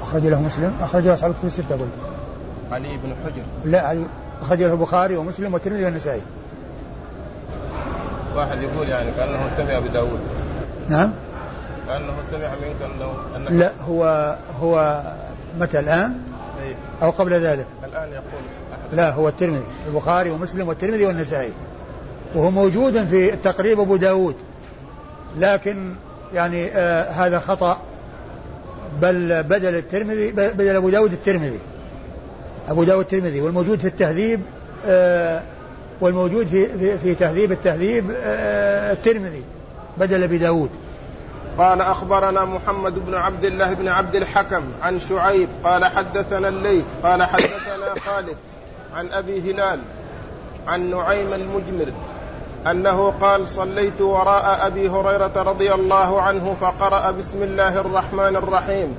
[0.00, 0.72] أخرج له مسلم.
[0.80, 1.88] أخرج له أصحاب الكتب الستة قلت.
[2.72, 3.42] علي بن حجر.
[3.64, 4.04] لا علي.
[4.42, 6.22] أخرج له البخاري ومسلم والترمذي والنسائي.
[8.36, 10.20] واحد يقول يعني كأنه سمع بداود
[10.88, 11.12] نعم.
[11.88, 15.02] كأنه سمع منك أنه أنك لا هو هو
[15.60, 16.20] متى الآن؟
[16.62, 16.74] إيه.
[17.02, 18.94] أو قبل ذلك؟ الآن يقول أحد.
[18.94, 19.66] لا هو الترمذي.
[19.88, 21.52] البخاري ومسلم والترمذي والنسائي.
[22.34, 24.36] وهو موجود في التقريب أبو داود.
[25.36, 25.94] لكن
[26.34, 27.78] يعني آه هذا خطأ.
[29.02, 31.60] بل بدل الترمذي بدل أبو داود الترمذي.
[32.68, 34.40] أبو داود الترمذي والموجود في التهذيب
[34.86, 35.42] آه
[36.00, 39.42] والموجود في, في, في تهذيب التهذيب آه الترمذي
[39.98, 40.70] بدل أبي داود.
[41.58, 47.22] قال أخبرنا محمد بن عبد الله بن عبد الحكم عن شعيب قال حدثنا الليث قال
[47.22, 48.36] حدثنا خالد
[48.94, 49.80] عن أبي هلال
[50.66, 51.92] عن نعيم المجمر.
[52.66, 58.96] أنه قال صليت وراء أبي هريرة رضي الله عنه فقرأ بسم الله الرحمن الرحيم.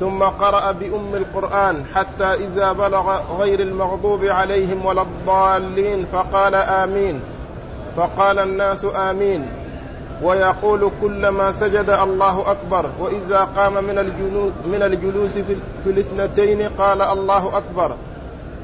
[0.00, 7.20] ثم قرأ بأم القرآن حتى إذا بلغ غير المغضوب عليهم ولا الضالين فقال آمين.
[7.96, 9.46] فقال الناس آمين.
[10.22, 15.32] ويقول كلما سجد الله أكبر وإذا قام من الجلوس, من الجلوس
[15.84, 17.96] في, الاثنتين قال الله أكبر.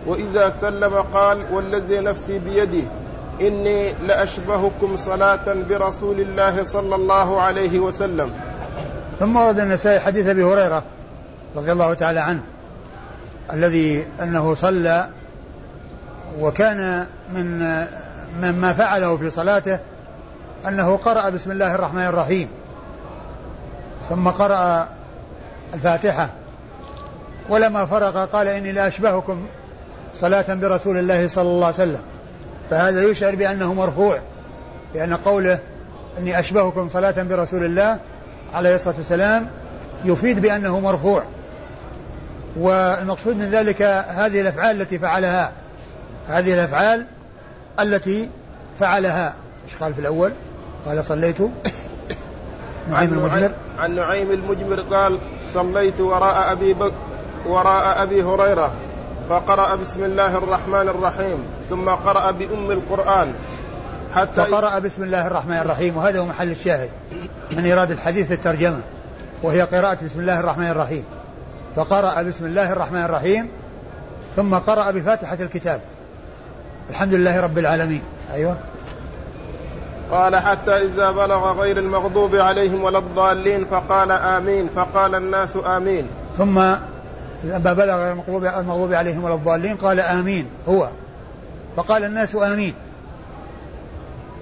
[0.06, 3.01] وإذا سلم قال والذي نفسي بيده
[3.46, 8.30] إني لأشبهكم صلاة برسول الله صلى الله عليه وسلم.
[9.20, 10.82] ثم ورد النسائي حديث أبي هريرة
[11.56, 12.40] رضي الله تعالى عنه
[13.52, 15.08] الذي أنه صلى
[16.40, 17.58] وكان من
[18.42, 19.78] مما فعله في صلاته
[20.68, 22.48] أنه قرأ بسم الله الرحمن الرحيم
[24.08, 24.88] ثم قرأ
[25.74, 26.28] الفاتحة
[27.48, 29.46] ولما فرغ قال إني لأشبهكم
[30.16, 32.00] صلاة برسول الله صلى الله عليه وسلم.
[32.72, 34.18] فهذا يشعر بأنه مرفوع
[34.94, 35.58] لأن قوله
[36.18, 37.98] إني أشبهكم صلاة برسول الله
[38.54, 39.48] عليه الصلاة والسلام
[40.04, 41.22] يفيد بأنه مرفوع.
[42.56, 45.52] والمقصود من ذلك هذه الأفعال التي فعلها
[46.28, 47.06] هذه الأفعال
[47.80, 48.30] التي
[48.78, 49.34] فعلها.
[49.64, 50.32] إيش قال في الأول؟
[50.86, 51.40] قال صليت.
[52.90, 53.52] نعيم المجمر.
[53.78, 56.92] عن نعيم المجمر قال صليت وراء أبي بك
[57.46, 58.72] وراء أبي هريرة
[59.28, 61.38] فقرأ بسم الله الرحمن الرحيم.
[61.72, 63.32] ثم قرأ بأم القرآن
[64.14, 66.90] حتى فقرأ بسم الله الرحمن الرحيم وهذا هو محل الشاهد
[67.52, 68.80] من إيراد الحديث في الترجمة
[69.42, 71.04] وهي قراءة بسم الله الرحمن الرحيم.
[71.76, 73.48] فقرأ بسم الله الرحمن الرحيم
[74.36, 75.80] ثم قرأ بفاتحة الكتاب.
[76.90, 78.02] الحمد لله رب العالمين.
[78.32, 78.56] أيوة.
[80.10, 86.06] قال حتى إذا بلغ غير المغضوب عليهم ولا الضالين فقال آمين فقال الناس آمين.
[86.38, 86.58] ثم
[87.44, 90.88] لما بلغ المغضوب المغضوب عليهم ولا الضالين قال آمين هو.
[91.76, 92.74] فقال الناس آمين.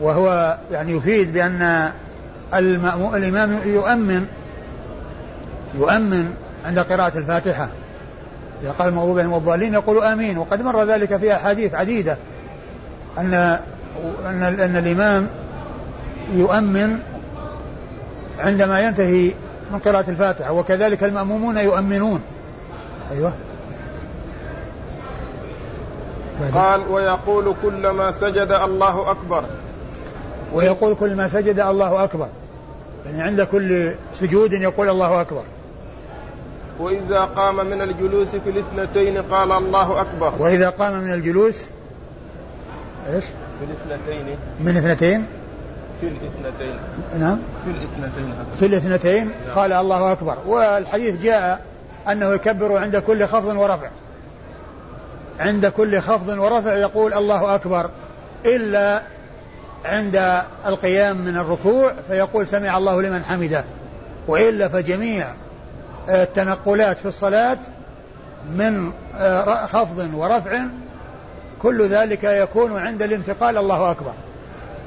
[0.00, 1.92] وهو يعني يفيد بأن
[2.54, 4.26] الإمام يؤمن
[5.74, 6.34] يؤمن
[6.66, 7.68] عند قراءة الفاتحة.
[8.62, 10.38] إذا قال المغضوب عليهم والضالين يقول آمين.
[10.38, 12.16] وقد مر ذلك في أحاديث عديدة.
[13.18, 13.34] أن
[14.26, 15.26] أن أن الإمام
[16.32, 16.98] يؤمن
[18.38, 19.32] عندما ينتهي
[19.72, 20.52] من قراءة الفاتحة.
[20.52, 22.20] وكذلك المأمومون يؤمنون.
[23.10, 23.32] أيوه.
[26.54, 29.44] قال ويقول كلما سجد الله أكبر.
[30.52, 32.28] ويقول كل ما سجد الله أكبر.
[33.06, 35.42] يعني عند كل سجود يقول الله أكبر.
[36.80, 40.32] وإذا قام من الجلوس في الاثنتين قال الله أكبر.
[40.38, 41.64] وإذا قام من الجلوس
[43.14, 44.36] إيش؟ في الاثنتين.
[44.60, 45.26] من اثنتين؟
[46.00, 46.76] في الاثنتين.
[47.18, 47.38] نعم.
[47.64, 48.34] في الاثنتين.
[48.52, 50.36] في الاثنتين قال الله أكبر.
[50.46, 51.64] والحديث جاء
[52.08, 53.88] أنه يكبر عند كل خفض ورفع.
[55.40, 57.90] عند كل خفض ورفع يقول الله أكبر
[58.46, 59.02] إلا
[59.84, 63.64] عند القيام من الركوع فيقول سمع الله لمن حمده
[64.28, 65.28] وإلا فجميع
[66.08, 67.58] التنقلات في الصلاة
[68.56, 68.92] من
[69.72, 70.64] خفض ورفع
[71.62, 74.12] كل ذلك يكون عند الانتقال الله أكبر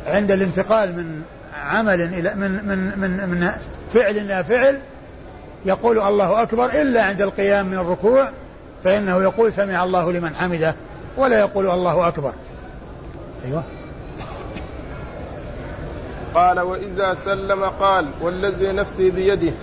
[0.06, 1.22] عند الانتقال من
[1.66, 3.52] عمل إلى من من من من
[3.94, 4.80] فعل إلى فعل
[5.66, 8.30] يقول الله أكبر إلا عند القيام من الركوع
[8.84, 10.76] فإنه يقول سمع الله لمن حمده
[11.18, 12.34] ولا يقول الله أكبر.
[13.46, 13.64] أيوه.
[16.34, 19.54] قال وإذا سلم قال والذي نفسي بيده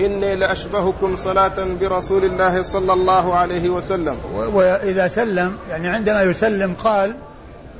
[0.00, 4.16] إني لأشبهكم صلاة برسول الله صلى الله عليه وسلم.
[4.34, 7.14] وإذا سلم يعني عندما يسلم قال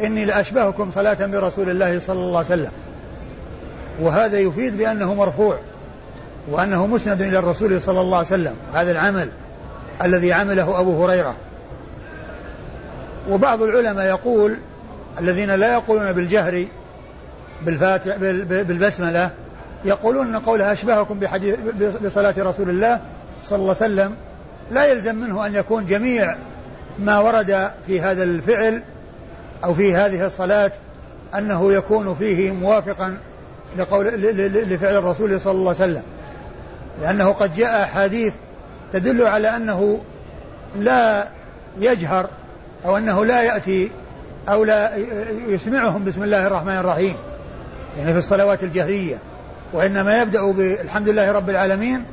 [0.00, 2.72] إني لأشبهكم صلاة برسول الله صلى الله عليه وسلم.
[4.00, 5.59] وهذا يفيد بأنه مرفوع
[6.50, 8.55] وأنه مسند إلى الرسول صلى الله عليه وسلم.
[8.74, 9.28] هذا العمل.
[10.02, 11.37] الذي عمله أبو هريرة.
[13.31, 14.59] وبعض العلماء يقول
[15.20, 16.66] الذين لا يقولون بالجهر
[17.62, 19.31] بالفاتح بالبسملة
[19.85, 21.57] يقولون أن قولها أشبهكم بحديث
[22.05, 23.00] بصلاة رسول الله
[23.44, 24.14] صلى الله عليه وسلم.
[24.70, 26.37] لا يلزم منه أن يكون جميع
[26.98, 28.83] ما ورد في هذا الفعل
[29.64, 30.72] أو في هذه الصلاة
[31.38, 33.16] أنه يكون فيه موافقا
[33.78, 36.02] لقول لفعل الرسول صلى الله عليه وسلم.
[37.02, 38.33] لأنه قد جاء أحاديث
[38.92, 40.00] تدل على أنه
[40.76, 41.28] لا
[41.81, 42.26] يجهر
[42.85, 43.90] أو أنه لا يأتي
[44.48, 44.96] أو لا
[45.48, 47.14] يسمعهم بسم الله الرحمن الرحيم.
[47.98, 49.16] يعني في الصلوات الجهرية.
[49.72, 52.05] وإنما يبدأ بالحمد لله رب العالمين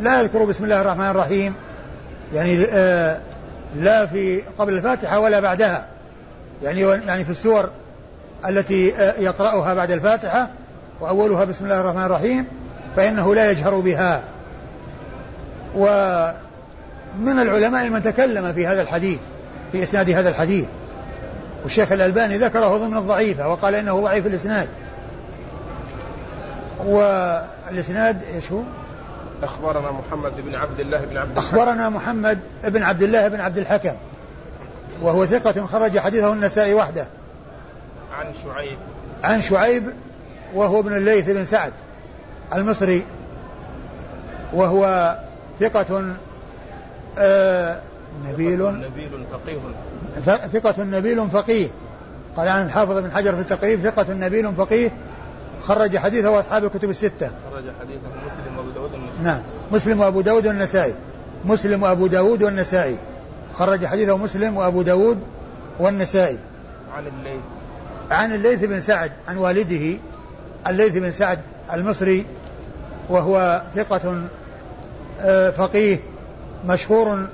[0.00, 1.54] لا يذكر بسم الله الرحمن الرحيم.
[2.34, 3.20] يعني آه
[3.76, 5.86] لا في قبل الفاتحة ولا بعدها.
[6.62, 7.68] يعني يعني في السور
[8.48, 10.48] التي آه يقرأها بعد الفاتحة
[11.00, 12.46] وأولها بسم الله الرحمن الرحيم
[12.96, 14.22] فإنه لا يجهر بها.
[15.76, 19.18] ومن العلماء من تكلم في هذا الحديث
[19.72, 20.66] في إسناد هذا الحديث.
[21.62, 24.68] والشيخ الألباني ذكره ضمن الضعيفة وقال إنه ضعيف الإسناد.
[26.84, 28.60] والإسناد إيش هو؟
[29.42, 31.56] أخبرنا محمد بن عبد الله بن عبد الحكم.
[31.56, 33.94] أخبرنا محمد بن عبد الله بن عبد الحكم.
[35.02, 37.06] وهو ثقة خرج حديثه النسائي وحده.
[38.18, 38.78] عن شعيب.
[39.22, 39.84] عن شعيب
[40.54, 41.72] وهو ابن الليث بن سعد
[42.54, 43.04] المصري.
[44.52, 45.14] وهو
[45.62, 46.14] ثقة
[47.18, 47.80] آه
[48.28, 48.62] نبيل.
[48.62, 49.58] نبيل فقيه.
[50.52, 51.68] ثقة نبيل فقيه.
[52.36, 54.90] قال عن الحافظ بن حجر في التقريب ثقة نبيل فقيه.
[55.62, 57.30] خرج حديثه أصحاب الكتب الستة.
[57.50, 59.24] خرج حديثه مسلم وأبو داود والنسائي.
[59.24, 59.42] نعم.
[59.72, 60.94] مسلم وأبو داود والنسائي.
[61.44, 62.96] مسلم وأبو داود والنسائي.
[63.54, 65.18] خرج حديثه مسلم وأبو داود
[65.78, 66.38] والنسائي.
[66.94, 67.40] عن الليث.
[68.10, 69.98] عن الليث بن سعد عن والده
[70.66, 71.38] الليث بن سعد
[71.72, 72.26] المصري
[73.08, 74.22] وهو ثقة
[75.50, 75.98] فقيه
[76.66, 77.26] مشهور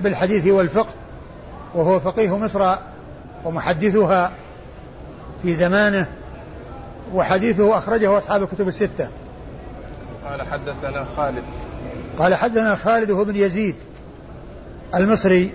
[0.00, 0.94] بالحديث والفقه
[1.74, 2.74] وهو فقيه مصر
[3.44, 4.32] ومحدثها
[5.42, 6.06] في زمانه
[7.14, 9.08] وحديثه أخرجه أصحاب الكتب الستة.
[10.30, 11.44] قال حدثنا خالد.
[12.18, 13.76] قال حدثنا خالد وهو بن يزيد
[14.94, 15.52] المصري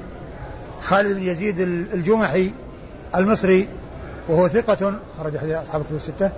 [0.81, 1.59] خالد بن يزيد
[1.93, 2.51] الجمحي
[3.15, 3.67] المصري
[4.29, 6.31] وهو ثقة خرج حديث أصحاب الكتب الستة.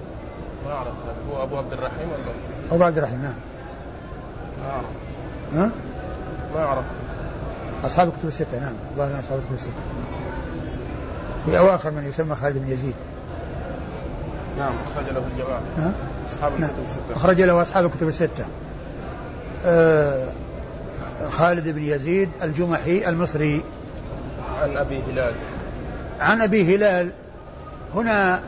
[0.65, 0.93] ما أعرف
[1.31, 3.33] هو أبو عبد الرحيم ولا؟ أبو عبد الرحيم نعم.
[4.63, 4.85] ما أعرف.
[5.53, 5.69] ها؟
[6.55, 6.85] ما أعرف
[7.85, 8.73] أصحاب الكتب الستة نعم.
[8.97, 9.73] ظاهر أصحاب الكتب الستة.
[11.45, 12.93] في أواخر من يسمى خالد بن يزيد.
[14.57, 15.61] نعم أخرج له الجماعة.
[15.77, 15.91] نعم
[16.31, 16.63] أصحاب نعم.
[16.63, 17.15] الكتب الستة.
[17.15, 18.45] أخرج له أصحاب الكتب الستة.
[19.65, 20.27] آه
[21.31, 23.63] خالد بن يزيد الجمحي المصري.
[24.61, 25.33] عن أبي هلال.
[26.19, 27.11] عن أبي هلال.
[27.95, 28.41] هنا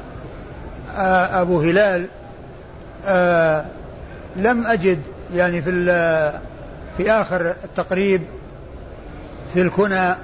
[0.97, 2.08] آه أبو هلال
[3.06, 3.66] آه
[4.36, 4.99] لم أجد
[5.34, 5.70] يعني في
[6.98, 8.22] في آخر التقريب
[9.54, 10.16] في الكنى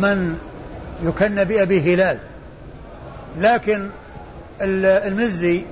[0.00, 0.38] من
[1.02, 2.18] يكن بأبي هلال.
[3.38, 3.88] لكن
[4.60, 5.64] المزي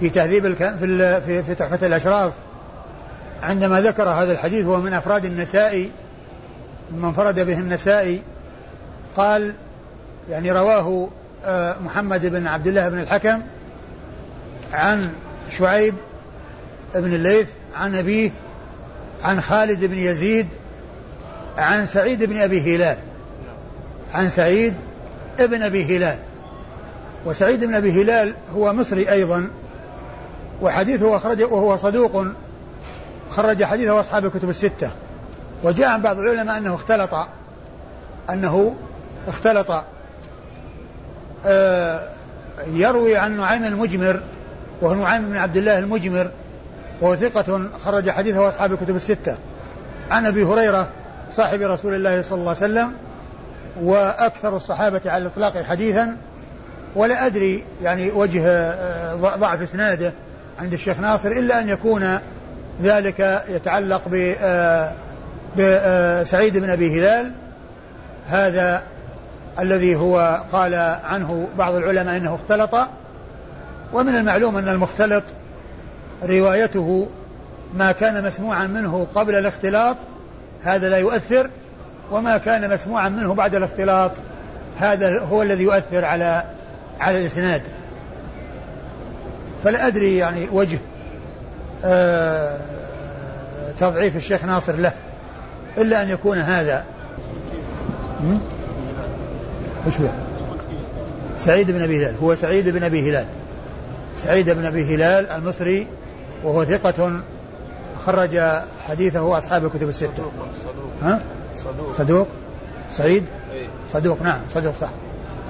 [0.00, 0.74] في تهذيب الك...
[0.80, 2.32] في في, في تحفة الأشراف
[3.42, 5.90] عندما ذكر هذا الحديث هو من أفراد النسائي
[6.92, 8.22] من فرد به النسائي
[9.16, 9.54] قال
[10.30, 11.08] يعني رواه
[11.44, 13.42] آه، محمد بن عبد الله بن الحكم
[14.72, 15.12] عن
[15.50, 15.94] شعيب
[16.94, 17.46] بن الليث
[17.76, 18.30] عن أبيه
[19.24, 20.48] عن خالد بن يزيد
[21.58, 22.96] عن سعيد بن أبي هلال
[24.14, 24.74] عن سعيد
[25.38, 26.18] بن أبي هلال.
[27.24, 29.50] وسعيد بن أبي هلال هو مصري أيضا
[30.62, 32.26] وحديثه أخرجه وهو صدوق
[33.30, 34.90] خرج حديثه أصحاب الكتب الستة.
[35.62, 37.14] وجاء عن بعض العلماء أنه اختلط
[38.30, 38.74] أنه
[39.28, 39.84] اختلط.
[41.46, 42.08] آه
[42.72, 44.20] يروي عن نعيم المجمر
[44.80, 46.30] وهو نعيم بن عبد الله المجمر
[47.00, 49.36] وهو ثقة خرج حديثه أصحاب الكتب الستة.
[50.10, 50.88] عن أبي هريرة
[51.32, 52.92] صاحب رسول الله صلى الله عليه وسلم
[53.82, 56.16] وأكثر الصحابة على الإطلاق حديثا
[56.94, 60.12] ولا أدري يعني وجه آه، ضعف إسناده
[60.58, 62.18] عند الشيخ ناصر إلا أن يكون
[62.82, 64.92] ذلك يتعلق ب آه،
[65.58, 67.32] بسعيد بن أبي هلال.
[68.28, 68.82] هذا
[69.58, 70.74] الذي هو قال
[71.04, 72.88] عنه بعض العلماء إنه اختلط.
[73.92, 75.22] ومن المعلوم أن المختلط
[76.22, 77.08] روايته
[77.74, 79.96] ما كان مسموعا منه قبل الاختلاط
[80.64, 81.50] هذا لا يؤثر
[82.10, 84.10] وما كان مسموعا منه بعد الاختلاط
[84.78, 86.44] هذا هو الذي يؤثر على
[87.00, 87.62] على الإسناد.
[89.64, 90.78] فلا ادري يعني وجه
[91.84, 92.58] آه
[93.80, 94.92] تضعيف الشيخ ناصر له
[95.78, 96.84] إلا أن يكون هذا.
[99.86, 100.08] وش هو؟
[101.38, 103.26] سعيد بن أبي هلال هو سعيد بن أبي هلال.
[104.16, 105.86] سعيد بن أبي هلال المصري
[106.44, 107.20] وهو ثقة
[108.06, 108.40] خرج
[108.88, 110.08] حديثه أصحاب الكتب الستة.
[110.16, 110.92] صدوق صدوق.
[111.02, 111.22] ها؟
[111.56, 111.92] صدوق.
[111.92, 112.28] صدوق؟
[112.90, 113.66] سعيد؟ أي.
[113.92, 114.90] صدوق نعم صدوق صح.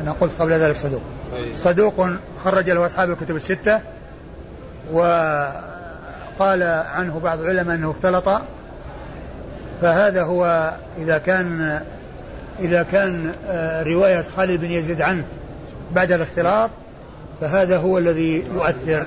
[0.01, 1.03] أنا قلت قبل ذلك صدوق.
[1.36, 1.55] أي.
[1.55, 2.07] صدوق
[2.45, 3.80] خرج له أصحاب الكتب الستة
[4.92, 6.62] وقال
[6.95, 8.42] عنه بعض العلماء أنه اختلط.
[9.82, 11.80] فهذا هو إذا كان
[12.61, 15.24] إذا كان آه، رواية خالد بن يزيد عنه
[15.92, 16.70] بعد الاختلاط
[17.40, 19.07] فهذا هو الذي يؤثر.